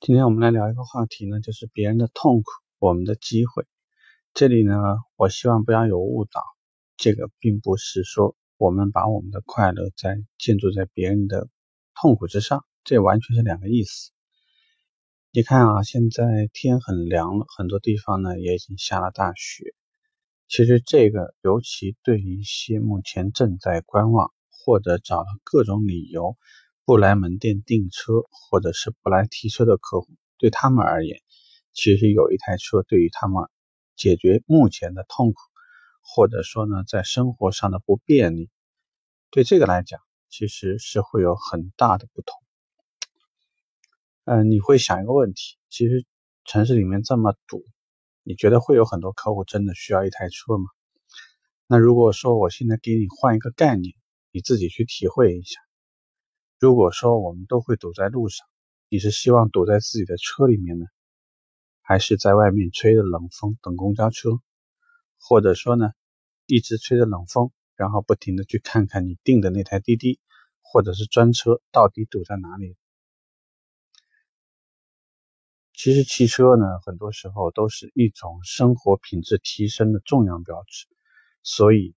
[0.00, 3.66] 今天我们来聊一个话题呢，就是别人的痛苦，我们的机会。
[4.32, 4.74] 这里呢，
[5.16, 6.42] 我希望不要有误导，
[6.96, 11.48] 这个并不是说我们把我们的快乐在建筑在别人的
[11.94, 14.10] 痛苦之上，这完全是两个意思。
[15.32, 19.74] 你看啊，现在天很凉了，很多地方呢也已经下了大雪。
[20.48, 26.38] 其实这个尤其对于一些目前正在观望或者找了各种理由。
[26.84, 30.08] 不来门店订车，或者是不来提车的客户，
[30.38, 31.20] 对他们而言，
[31.72, 33.44] 其实有一台车对于他们
[33.96, 35.40] 解决目前的痛苦，
[36.00, 38.50] 或者说呢，在生活上的不便利，
[39.30, 42.34] 对这个来讲，其实是会有很大的不同。
[44.24, 46.04] 嗯，你会想一个问题：其实
[46.44, 47.64] 城市里面这么堵，
[48.24, 50.68] 你觉得会有很多客户真的需要一台车吗？
[51.66, 53.94] 那如果说我现在给你换一个概念，
[54.32, 55.60] 你自己去体会一下。
[56.60, 58.46] 如果说我们都会堵在路上，
[58.90, 60.84] 你是希望堵在自己的车里面呢，
[61.80, 64.28] 还是在外面吹着冷风等公交车，
[65.18, 65.92] 或者说呢，
[66.44, 70.20] 一直吹着冷风，然后不停的去看看你订的那台滴滴
[70.60, 72.76] 或者是专车到底堵在哪里？
[75.72, 80.86] 其实汽车呢，很多时候都是一种生活品质提升的重要标志，
[81.42, 81.94] 所以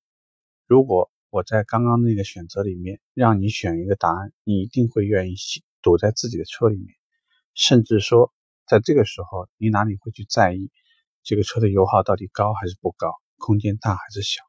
[0.68, 1.12] 如果。
[1.34, 5.36] 我在刚刚那个选择里面，让你选一个答案，你一定会愿意
[5.82, 6.96] 堵在自己的车里面，
[7.56, 8.32] 甚至说，
[8.68, 10.70] 在这个时候，你哪里会去在意
[11.24, 14.44] 这个车的油耗到底高还是不高，空间大还是小？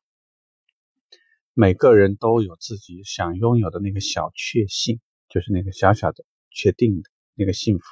[1.54, 7.84] 每个人都有自己想拥有的那个小确幸，就是那个小小的确定的那个幸福。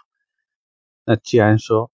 [1.06, 1.90] 那既然说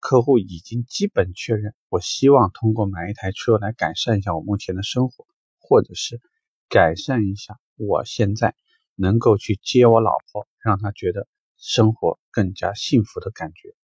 [0.00, 5.24] 客户已经基本确认，我希望通过买一台车来改善一下我目前的生活。
[5.68, 6.20] 或者是
[6.68, 8.54] 改善一下我现在
[8.94, 11.26] 能够去接我老婆，让她觉得
[11.58, 13.74] 生活更加幸福的感觉，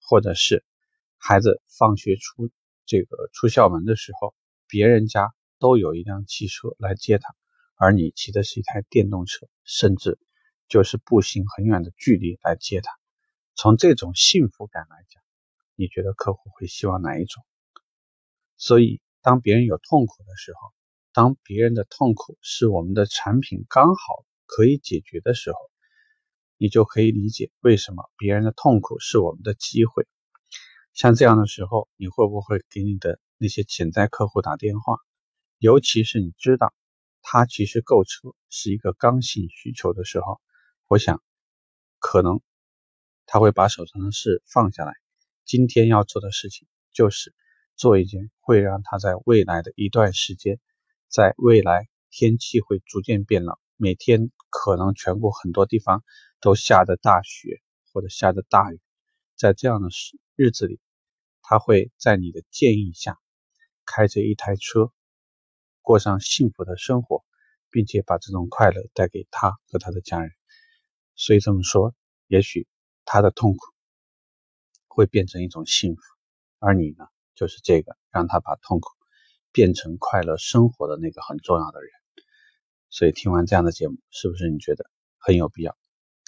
[0.00, 0.64] 或者是
[1.16, 2.50] 孩子放学出
[2.86, 4.34] 这个出校门的时候，
[4.66, 7.34] 别人家都有一辆汽车来接他，
[7.76, 10.18] 而你骑的是一台电动车，甚至
[10.68, 12.90] 就是步行很远的距离来接他。
[13.54, 15.22] 从这种幸福感来讲，
[15.76, 17.44] 你觉得客户会希望哪一种？
[18.56, 20.72] 所以，当别人有痛苦的时候，
[21.18, 25.58] 当别人的痛苦是我们的产品刚好可以解决的时候，
[26.58, 30.06] 你就可以理解为什么别人的痛苦是我们的机会。
[30.94, 34.98] 像这样的时候，你会不会给你的那些潜在客户打电话？
[35.58, 36.72] 尤其是你知道
[37.20, 40.40] 他其实购车是一个刚性需求的时候，
[40.86, 41.20] 我想
[41.98, 42.40] 可能
[43.26, 44.92] 他会把手上的事放下来。
[45.44, 47.34] 今天要做的事情就是
[47.74, 50.60] 做一件会让他在未来的一段时间。
[51.08, 56.04] 在未来，天气会逐渐变冷，每天可能全国很多地方
[56.38, 58.78] 都下着大雪或者下着大雨。
[59.34, 59.88] 在这样的
[60.36, 60.80] 日子里，
[61.40, 63.18] 他会在你的建议下，
[63.86, 64.92] 开着一台车，
[65.80, 67.24] 过上幸福的生活，
[67.70, 70.30] 并且把这种快乐带给他和他的家人。
[71.14, 71.94] 所以这么说，
[72.26, 72.68] 也许
[73.06, 73.60] 他的痛苦
[74.88, 76.02] 会变成一种幸福，
[76.58, 78.97] 而你呢，就是这个让他把痛苦。
[79.58, 81.90] 变成快乐生活的那个很重要的人，
[82.90, 84.88] 所以听完这样的节目，是不是你觉得
[85.18, 85.76] 很有必要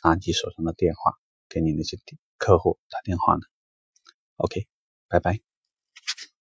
[0.02, 1.14] 拿起手上的电话
[1.48, 1.96] 给你那些
[2.38, 3.42] 客户打电话呢
[4.34, 4.66] ？OK，
[5.06, 5.38] 拜拜。